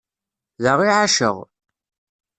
[0.63, 1.35] Da i εaceɣ.